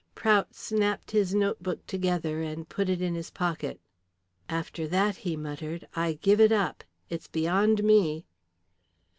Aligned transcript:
Prout 0.15 0.55
snapped 0.55 1.11
his 1.11 1.35
note 1.35 1.61
book 1.61 1.85
together 1.85 2.41
and 2.41 2.67
put 2.67 2.89
it 2.89 3.03
in 3.03 3.13
his 3.13 3.29
pocket. 3.29 3.79
"After 4.49 4.87
that," 4.87 5.17
he 5.17 5.35
muttered, 5.37 5.87
"I 5.95 6.13
give 6.13 6.41
it 6.41 6.51
up; 6.51 6.83
it's 7.11 7.27
beyond 7.27 7.83
me." 7.83 8.25